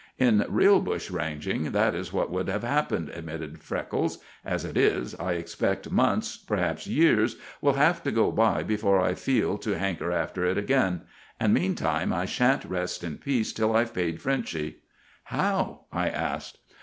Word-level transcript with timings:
"In 0.17 0.43
real 0.49 0.79
bushranging 0.81 1.73
that 1.73 1.93
is 1.93 2.11
what 2.11 2.31
would 2.31 2.47
have 2.47 2.63
happened," 2.63 3.09
admitted 3.13 3.61
Freckles. 3.61 4.17
"As 4.43 4.65
it 4.65 4.75
is, 4.75 5.13
I 5.19 5.33
expect 5.33 5.91
months, 5.91 6.37
perhaps 6.37 6.87
years, 6.87 7.35
will 7.61 7.73
have 7.73 8.01
to 8.05 8.11
go 8.11 8.31
by 8.31 8.63
before 8.63 8.99
I 8.99 9.13
feel 9.13 9.59
to 9.59 9.77
hanker 9.77 10.11
after 10.11 10.43
it 10.43 10.57
again. 10.57 11.01
And 11.39 11.53
meantime 11.53 12.11
I 12.11 12.25
sha'n't 12.25 12.65
rest 12.65 13.03
in 13.03 13.19
peace 13.19 13.53
till 13.53 13.75
I've 13.75 13.93
paid 13.93 14.19
Frenchy." 14.19 14.77
"How?" 15.25 15.81
I 15.93 16.09
asked. 16.09 16.57